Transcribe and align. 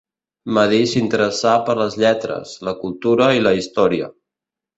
Medir 0.57 0.79
s'interessà 0.93 1.51
per 1.67 1.75
les 1.81 1.99
lletres, 2.05 2.55
la 2.69 2.75
cultura 2.81 3.29
i 3.43 3.45
la 3.45 3.53
història. 3.61 4.11